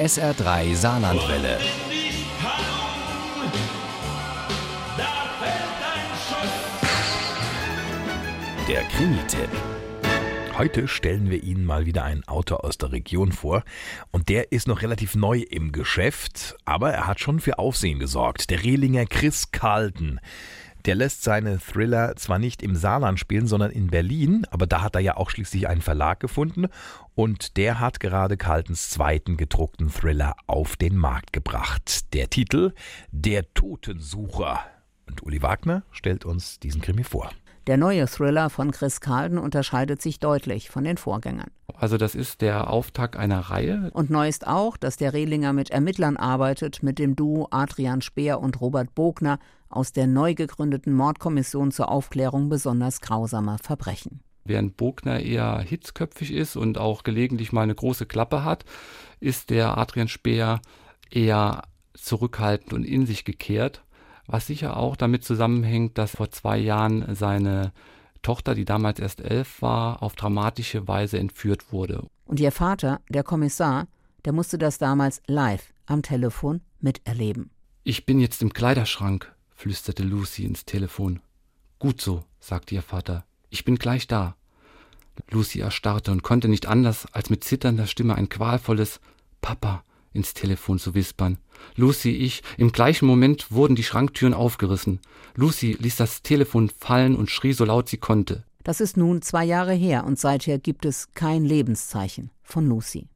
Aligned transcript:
SR3 0.00 0.74
Saarlandwelle. 0.76 1.58
Der 8.66 8.82
Krimi-Tipp. 8.84 9.50
Heute 10.56 10.88
stellen 10.88 11.28
wir 11.28 11.42
Ihnen 11.42 11.66
mal 11.66 11.84
wieder 11.84 12.02
einen 12.04 12.26
Autor 12.26 12.64
aus 12.64 12.78
der 12.78 12.92
Region 12.92 13.32
vor. 13.32 13.62
Und 14.10 14.30
der 14.30 14.52
ist 14.52 14.66
noch 14.66 14.80
relativ 14.80 15.16
neu 15.16 15.40
im 15.40 15.70
Geschäft, 15.70 16.56
aber 16.64 16.92
er 16.92 17.06
hat 17.06 17.20
schon 17.20 17.38
für 17.38 17.58
Aufsehen 17.58 17.98
gesorgt. 17.98 18.48
Der 18.48 18.62
Rehlinger 18.62 19.04
Chris 19.04 19.50
Carlton. 19.50 20.18
Der 20.86 20.94
lässt 20.94 21.22
seine 21.22 21.58
Thriller 21.58 22.16
zwar 22.16 22.38
nicht 22.38 22.62
im 22.62 22.74
Saarland 22.76 23.18
spielen, 23.18 23.46
sondern 23.46 23.70
in 23.70 23.88
Berlin, 23.88 24.46
aber 24.50 24.66
da 24.66 24.82
hat 24.82 24.94
er 24.94 25.00
ja 25.00 25.16
auch 25.16 25.30
schließlich 25.30 25.68
einen 25.68 25.82
Verlag 25.82 26.20
gefunden 26.20 26.66
und 27.14 27.56
der 27.56 27.80
hat 27.80 28.00
gerade 28.00 28.36
Carltons 28.36 28.90
zweiten 28.90 29.36
gedruckten 29.36 29.90
Thriller 29.90 30.36
auf 30.46 30.76
den 30.76 30.96
Markt 30.96 31.32
gebracht. 31.32 32.12
Der 32.14 32.30
Titel 32.30 32.72
Der 33.10 33.52
Totensucher. 33.54 34.60
Und 35.06 35.22
Uli 35.22 35.42
Wagner 35.42 35.82
stellt 35.90 36.24
uns 36.24 36.60
diesen 36.60 36.80
Krimi 36.80 37.04
vor. 37.04 37.30
Der 37.70 37.76
neue 37.76 38.06
Thriller 38.08 38.50
von 38.50 38.72
Chris 38.72 39.00
Carlton 39.00 39.38
unterscheidet 39.38 40.02
sich 40.02 40.18
deutlich 40.18 40.70
von 40.70 40.82
den 40.82 40.96
Vorgängern. 40.96 41.52
Also 41.76 41.98
das 41.98 42.16
ist 42.16 42.40
der 42.40 42.68
Auftakt 42.68 43.14
einer 43.14 43.38
Reihe. 43.38 43.92
Und 43.94 44.10
neu 44.10 44.26
ist 44.26 44.44
auch, 44.44 44.76
dass 44.76 44.96
der 44.96 45.12
Rehlinger 45.12 45.52
mit 45.52 45.70
Ermittlern 45.70 46.16
arbeitet, 46.16 46.82
mit 46.82 46.98
dem 46.98 47.14
Duo 47.14 47.46
Adrian 47.52 48.02
Speer 48.02 48.40
und 48.40 48.60
Robert 48.60 48.96
Bogner 48.96 49.38
aus 49.68 49.92
der 49.92 50.08
neu 50.08 50.34
gegründeten 50.34 50.92
Mordkommission 50.92 51.70
zur 51.70 51.90
Aufklärung 51.90 52.48
besonders 52.48 53.00
grausamer 53.00 53.58
Verbrechen. 53.58 54.18
Während 54.42 54.76
Bogner 54.76 55.20
eher 55.20 55.60
hitzköpfig 55.60 56.32
ist 56.32 56.56
und 56.56 56.76
auch 56.76 57.04
gelegentlich 57.04 57.52
mal 57.52 57.62
eine 57.62 57.76
große 57.76 58.06
Klappe 58.06 58.42
hat, 58.42 58.64
ist 59.20 59.48
der 59.48 59.78
Adrian 59.78 60.08
Speer 60.08 60.60
eher 61.08 61.62
zurückhaltend 61.94 62.72
und 62.72 62.82
in 62.82 63.06
sich 63.06 63.24
gekehrt 63.24 63.84
was 64.32 64.46
sicher 64.46 64.76
auch 64.76 64.96
damit 64.96 65.24
zusammenhängt, 65.24 65.98
dass 65.98 66.16
vor 66.16 66.30
zwei 66.30 66.58
Jahren 66.58 67.14
seine 67.14 67.72
Tochter, 68.22 68.54
die 68.54 68.64
damals 68.64 69.00
erst 69.00 69.20
elf 69.20 69.62
war, 69.62 70.02
auf 70.02 70.14
dramatische 70.14 70.86
Weise 70.86 71.18
entführt 71.18 71.72
wurde. 71.72 72.06
Und 72.26 72.38
ihr 72.38 72.52
Vater, 72.52 73.00
der 73.08 73.24
Kommissar, 73.24 73.88
der 74.24 74.32
musste 74.32 74.58
das 74.58 74.78
damals 74.78 75.22
live 75.26 75.72
am 75.86 76.02
Telefon 76.02 76.60
miterleben. 76.80 77.50
Ich 77.82 78.06
bin 78.06 78.20
jetzt 78.20 78.42
im 78.42 78.52
Kleiderschrank, 78.52 79.34
flüsterte 79.54 80.02
Lucy 80.02 80.44
ins 80.44 80.64
Telefon. 80.64 81.20
Gut 81.78 82.00
so, 82.00 82.24
sagte 82.38 82.74
ihr 82.74 82.82
Vater. 82.82 83.24
Ich 83.48 83.64
bin 83.64 83.76
gleich 83.76 84.06
da. 84.06 84.36
Lucy 85.30 85.60
erstarrte 85.60 86.12
und 86.12 86.22
konnte 86.22 86.48
nicht 86.48 86.66
anders, 86.66 87.06
als 87.12 87.30
mit 87.30 87.42
zitternder 87.42 87.86
Stimme 87.86 88.14
ein 88.14 88.28
qualvolles 88.28 89.00
Papa 89.40 89.82
ins 90.12 90.34
Telefon 90.34 90.78
zu 90.78 90.94
wispern. 90.94 91.38
Lucy, 91.76 92.10
ich, 92.10 92.42
im 92.56 92.72
gleichen 92.72 93.06
Moment 93.06 93.50
wurden 93.50 93.76
die 93.76 93.82
Schranktüren 93.82 94.34
aufgerissen. 94.34 95.00
Lucy 95.34 95.76
ließ 95.78 95.96
das 95.96 96.22
Telefon 96.22 96.70
fallen 96.70 97.16
und 97.16 97.30
schrie 97.30 97.52
so 97.52 97.64
laut 97.64 97.88
sie 97.88 97.98
konnte. 97.98 98.44
Das 98.64 98.80
ist 98.80 98.96
nun 98.96 99.22
zwei 99.22 99.44
Jahre 99.44 99.72
her 99.72 100.04
und 100.04 100.18
seither 100.18 100.58
gibt 100.58 100.84
es 100.84 101.12
kein 101.14 101.44
Lebenszeichen 101.44 102.30
von 102.42 102.66
Lucy. 102.66 103.08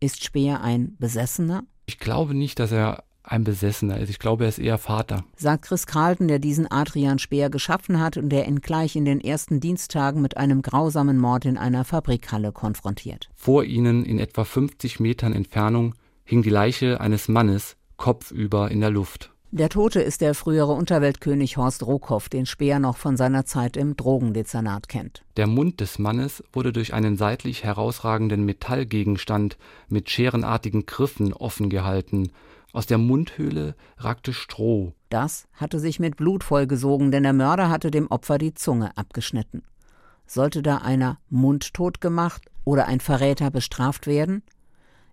Ist 0.00 0.24
Speer 0.24 0.62
ein 0.62 0.96
Besessener? 0.98 1.64
Ich 1.86 1.98
glaube 1.98 2.34
nicht, 2.34 2.58
dass 2.58 2.72
er 2.72 3.04
ein 3.30 3.44
Besessener 3.44 3.98
ist. 3.98 4.08
Ich 4.08 4.18
glaube, 4.18 4.44
er 4.44 4.48
ist 4.48 4.58
eher 4.58 4.78
Vater. 4.78 5.24
Sagt 5.36 5.66
Chris 5.66 5.86
Carlton, 5.86 6.28
der 6.28 6.38
diesen 6.38 6.70
Adrian 6.70 7.18
Speer 7.18 7.50
geschaffen 7.50 8.00
hat 8.00 8.16
und 8.16 8.30
der 8.30 8.48
ihn 8.48 8.60
gleich 8.60 8.96
in 8.96 9.04
den 9.04 9.20
ersten 9.20 9.60
Diensttagen 9.60 10.22
mit 10.22 10.36
einem 10.36 10.62
grausamen 10.62 11.18
Mord 11.18 11.44
in 11.44 11.58
einer 11.58 11.84
Fabrikhalle 11.84 12.52
konfrontiert. 12.52 13.28
Vor 13.34 13.64
ihnen, 13.64 14.04
in 14.04 14.18
etwa 14.18 14.44
50 14.44 15.00
Metern 15.00 15.32
Entfernung, 15.32 15.94
hing 16.28 16.42
die 16.42 16.50
Leiche 16.50 17.00
eines 17.00 17.26
Mannes 17.28 17.76
kopfüber 17.96 18.70
in 18.70 18.80
der 18.80 18.90
Luft. 18.90 19.32
Der 19.50 19.70
Tote 19.70 20.02
ist 20.02 20.20
der 20.20 20.34
frühere 20.34 20.72
Unterweltkönig 20.72 21.56
Horst 21.56 21.86
Rohkopf, 21.86 22.28
den 22.28 22.44
Speer 22.44 22.78
noch 22.80 22.98
von 22.98 23.16
seiner 23.16 23.46
Zeit 23.46 23.78
im 23.78 23.96
Drogendezernat 23.96 24.90
kennt. 24.90 25.24
Der 25.38 25.46
Mund 25.46 25.80
des 25.80 25.98
Mannes 25.98 26.44
wurde 26.52 26.74
durch 26.74 26.92
einen 26.92 27.16
seitlich 27.16 27.64
herausragenden 27.64 28.44
Metallgegenstand 28.44 29.56
mit 29.88 30.10
scherenartigen 30.10 30.84
Griffen 30.84 31.32
offen 31.32 31.70
gehalten. 31.70 32.30
Aus 32.74 32.84
der 32.84 32.98
Mundhöhle 32.98 33.74
ragte 33.96 34.34
Stroh. 34.34 34.92
Das 35.08 35.48
hatte 35.54 35.80
sich 35.80 35.98
mit 35.98 36.16
Blut 36.16 36.44
vollgesogen, 36.44 37.10
denn 37.10 37.22
der 37.22 37.32
Mörder 37.32 37.70
hatte 37.70 37.90
dem 37.90 38.08
Opfer 38.08 38.36
die 38.36 38.52
Zunge 38.52 38.94
abgeschnitten. 38.98 39.62
Sollte 40.26 40.60
da 40.60 40.76
einer 40.76 41.16
mundtot 41.30 42.02
gemacht 42.02 42.42
oder 42.66 42.86
ein 42.86 43.00
Verräter 43.00 43.50
bestraft 43.50 44.06
werden? 44.06 44.42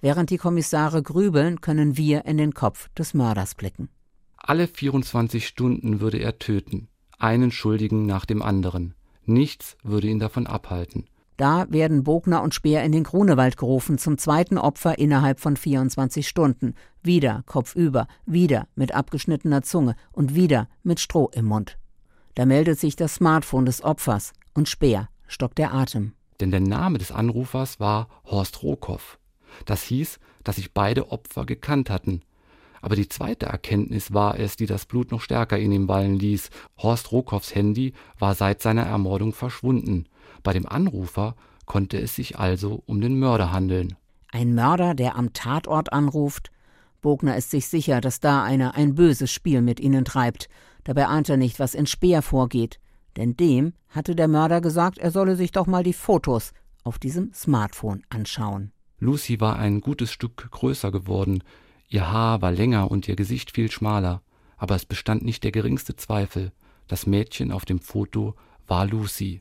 Während 0.00 0.30
die 0.30 0.38
Kommissare 0.38 1.02
grübeln, 1.02 1.60
können 1.60 1.96
wir 1.96 2.24
in 2.24 2.38
den 2.38 2.54
Kopf 2.54 2.88
des 2.90 3.14
Mörders 3.14 3.54
blicken. 3.54 3.88
Alle 4.36 4.66
24 4.66 5.46
Stunden 5.46 6.00
würde 6.00 6.18
er 6.18 6.38
töten, 6.38 6.88
einen 7.18 7.50
Schuldigen 7.50 8.06
nach 8.06 8.24
dem 8.24 8.40
anderen. 8.40 8.94
Nichts 9.26 9.76
würde 9.82 10.08
ihn 10.08 10.18
davon 10.18 10.46
abhalten. 10.46 11.04
Da 11.36 11.66
werden 11.70 12.04
Bogner 12.04 12.42
und 12.42 12.54
Speer 12.54 12.82
in 12.84 12.92
den 12.92 13.04
Grunewald 13.04 13.56
gerufen, 13.56 13.96
zum 13.96 14.18
zweiten 14.18 14.58
Opfer 14.58 14.98
innerhalb 14.98 15.40
von 15.40 15.56
24 15.56 16.28
Stunden. 16.28 16.74
Wieder 17.02 17.44
kopfüber, 17.46 18.08
wieder 18.26 18.66
mit 18.74 18.92
abgeschnittener 18.92 19.62
Zunge 19.62 19.94
und 20.12 20.34
wieder 20.34 20.68
mit 20.82 21.00
Stroh 21.00 21.30
im 21.32 21.46
Mund. 21.46 21.78
Da 22.34 22.44
meldet 22.44 22.78
sich 22.78 22.96
das 22.96 23.14
Smartphone 23.14 23.66
des 23.66 23.82
Opfers 23.82 24.32
und 24.54 24.68
Speer 24.68 25.08
stockt 25.26 25.58
der 25.58 25.72
Atem. 25.72 26.12
Denn 26.40 26.50
der 26.50 26.60
Name 26.60 26.98
des 26.98 27.12
Anrufers 27.12 27.80
war 27.80 28.08
Horst 28.24 28.62
Rohkoff. 28.62 29.19
Das 29.64 29.82
hieß, 29.82 30.18
dass 30.44 30.56
sich 30.56 30.72
beide 30.72 31.10
Opfer 31.10 31.46
gekannt 31.46 31.90
hatten. 31.90 32.22
Aber 32.82 32.96
die 32.96 33.08
zweite 33.08 33.46
Erkenntnis 33.46 34.12
war 34.12 34.38
es, 34.38 34.56
die 34.56 34.66
das 34.66 34.86
Blut 34.86 35.10
noch 35.10 35.20
stärker 35.20 35.58
in 35.58 35.72
ihm 35.72 35.88
wallen 35.88 36.18
ließ. 36.18 36.50
Horst 36.78 37.12
Rokows 37.12 37.54
Handy 37.54 37.92
war 38.18 38.34
seit 38.34 38.62
seiner 38.62 38.84
Ermordung 38.84 39.32
verschwunden. 39.32 40.06
Bei 40.42 40.52
dem 40.52 40.66
Anrufer 40.66 41.36
konnte 41.66 41.98
es 42.00 42.16
sich 42.16 42.38
also 42.38 42.82
um 42.86 43.00
den 43.00 43.18
Mörder 43.18 43.52
handeln. 43.52 43.96
Ein 44.32 44.54
Mörder, 44.54 44.94
der 44.94 45.16
am 45.16 45.32
Tatort 45.32 45.92
anruft? 45.92 46.50
Bogner 47.00 47.36
ist 47.36 47.50
sich 47.50 47.66
sicher, 47.66 48.00
dass 48.00 48.20
da 48.20 48.42
einer 48.42 48.74
ein 48.74 48.94
böses 48.94 49.30
Spiel 49.30 49.62
mit 49.62 49.80
ihnen 49.80 50.04
treibt. 50.04 50.48
Dabei 50.84 51.06
ahnt 51.06 51.28
er 51.28 51.36
nicht, 51.36 51.58
was 51.58 51.74
in 51.74 51.86
Speer 51.86 52.22
vorgeht. 52.22 52.78
Denn 53.16 53.36
dem 53.36 53.74
hatte 53.88 54.14
der 54.14 54.28
Mörder 54.28 54.60
gesagt, 54.60 54.98
er 54.98 55.10
solle 55.10 55.36
sich 55.36 55.52
doch 55.52 55.66
mal 55.66 55.82
die 55.82 55.92
Fotos 55.92 56.52
auf 56.84 56.98
diesem 56.98 57.32
Smartphone 57.34 58.02
anschauen. 58.08 58.72
Lucy 59.00 59.40
war 59.40 59.58
ein 59.58 59.80
gutes 59.80 60.12
Stück 60.12 60.50
größer 60.50 60.92
geworden, 60.92 61.42
ihr 61.88 62.12
Haar 62.12 62.42
war 62.42 62.52
länger 62.52 62.90
und 62.90 63.08
ihr 63.08 63.16
Gesicht 63.16 63.50
viel 63.50 63.70
schmaler, 63.70 64.22
aber 64.58 64.74
es 64.74 64.84
bestand 64.84 65.24
nicht 65.24 65.42
der 65.42 65.52
geringste 65.52 65.96
Zweifel, 65.96 66.52
das 66.86 67.06
Mädchen 67.06 67.50
auf 67.50 67.64
dem 67.64 67.80
Foto 67.80 68.34
war 68.66 68.86
Lucy. 68.86 69.40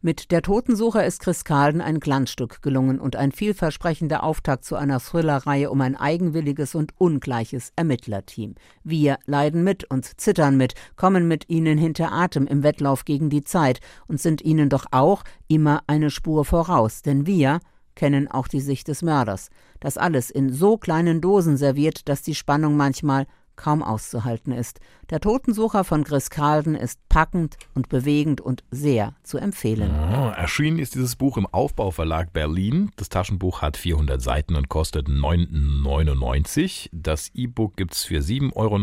Mit 0.00 0.30
Der 0.30 0.42
Totensucher 0.42 1.04
ist 1.04 1.20
Chris 1.22 1.42
Calden 1.42 1.80
ein 1.80 1.98
Glanzstück 1.98 2.62
gelungen 2.62 3.00
und 3.00 3.16
ein 3.16 3.32
vielversprechender 3.32 4.22
Auftakt 4.22 4.64
zu 4.64 4.76
einer 4.76 5.00
Thrillerreihe 5.00 5.70
um 5.70 5.80
ein 5.80 5.96
eigenwilliges 5.96 6.76
und 6.76 6.92
ungleiches 6.98 7.72
Ermittlerteam. 7.74 8.54
Wir 8.84 9.18
leiden 9.26 9.64
mit 9.64 9.90
und 9.90 10.20
zittern 10.20 10.56
mit, 10.56 10.74
kommen 10.94 11.26
mit 11.26 11.48
ihnen 11.48 11.78
hinter 11.78 12.12
Atem 12.12 12.46
im 12.46 12.62
Wettlauf 12.62 13.06
gegen 13.06 13.28
die 13.28 13.42
Zeit 13.42 13.80
und 14.06 14.20
sind 14.20 14.40
ihnen 14.42 14.68
doch 14.68 14.84
auch 14.92 15.24
immer 15.48 15.82
eine 15.88 16.10
Spur 16.10 16.44
voraus, 16.44 17.02
denn 17.02 17.26
wir 17.26 17.58
kennen 17.98 18.28
auch 18.28 18.46
die 18.46 18.60
Sicht 18.60 18.86
des 18.88 19.02
Mörders. 19.02 19.50
Das 19.80 19.98
alles 19.98 20.30
in 20.30 20.52
so 20.52 20.78
kleinen 20.78 21.20
Dosen 21.20 21.56
serviert, 21.56 22.08
dass 22.08 22.22
die 22.22 22.36
Spannung 22.36 22.76
manchmal 22.76 23.26
kaum 23.56 23.82
auszuhalten 23.82 24.52
ist. 24.52 24.78
Der 25.10 25.18
Totensucher 25.18 25.82
von 25.82 26.04
Chris 26.04 26.30
Carlden 26.30 26.76
ist 26.76 27.00
packend 27.08 27.56
und 27.74 27.88
bewegend 27.88 28.40
und 28.40 28.62
sehr 28.70 29.16
zu 29.24 29.36
empfehlen. 29.38 29.90
Oh, 29.90 30.28
erschienen 30.28 30.78
ist 30.78 30.94
dieses 30.94 31.16
Buch 31.16 31.36
im 31.36 31.46
Aufbauverlag 31.46 32.32
Berlin. 32.32 32.92
Das 32.94 33.08
Taschenbuch 33.08 33.60
hat 33.60 33.76
400 33.76 34.22
Seiten 34.22 34.54
und 34.54 34.68
kostet 34.68 35.08
9,99. 35.08 36.90
Das 36.92 37.30
E-Book 37.34 37.76
gibt 37.76 37.94
es 37.94 38.04
für 38.04 38.20
7,99 38.20 38.52
Euro. 38.54 38.78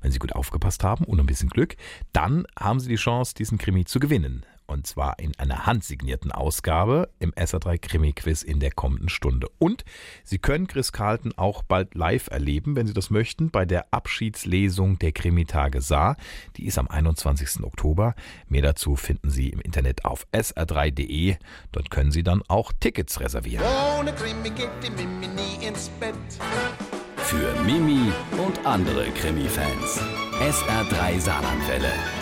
Wenn 0.00 0.10
Sie 0.10 0.18
gut 0.18 0.32
aufgepasst 0.32 0.82
haben 0.82 1.04
und 1.04 1.20
ein 1.20 1.26
bisschen 1.26 1.48
Glück, 1.48 1.76
dann 2.12 2.46
haben 2.58 2.80
Sie 2.80 2.88
die 2.88 2.96
Chance, 2.96 3.34
diesen 3.34 3.58
Krimi 3.58 3.84
zu 3.84 4.00
gewinnen 4.00 4.44
und 4.72 4.86
zwar 4.86 5.18
in 5.18 5.36
einer 5.38 5.66
handsignierten 5.66 6.32
Ausgabe 6.32 7.10
im 7.18 7.32
SA3 7.32 7.78
Krimi 7.78 8.12
Quiz 8.12 8.42
in 8.42 8.60
der 8.60 8.72
kommenden 8.72 9.08
Stunde. 9.08 9.48
Und 9.58 9.84
Sie 10.24 10.38
können 10.38 10.66
Chris 10.66 10.92
Carlton 10.92 11.32
auch 11.36 11.62
bald 11.62 11.94
live 11.94 12.28
erleben, 12.30 12.74
wenn 12.74 12.86
Sie 12.86 12.92
das 12.92 13.10
möchten, 13.10 13.50
bei 13.50 13.64
der 13.64 13.92
Abschiedslesung 13.92 14.98
der 14.98 15.12
Krimitage 15.12 15.80
Saar. 15.80 16.16
Die 16.56 16.66
ist 16.66 16.78
am 16.78 16.88
21. 16.88 17.62
Oktober. 17.62 18.14
Mehr 18.48 18.62
dazu 18.62 18.96
finden 18.96 19.30
Sie 19.30 19.50
im 19.50 19.60
Internet 19.60 20.04
auf 20.04 20.26
sr3.de. 20.32 21.36
Dort 21.70 21.90
können 21.90 22.10
Sie 22.10 22.22
dann 22.22 22.42
auch 22.48 22.72
Tickets 22.80 23.20
reservieren. 23.20 23.64
Ohne 23.98 24.12
Krimi 24.12 24.50
geht 24.50 24.70
die 24.82 24.90
Mimi 24.90 25.28
nie 25.28 25.66
ins 25.66 25.88
Bett. 26.00 26.14
Für 27.18 27.54
Mimi 27.62 28.12
und 28.44 28.66
andere 28.66 29.10
Krimi-Fans. 29.10 30.00
SR3 30.40 31.20
Saarlandwelle. 31.20 32.21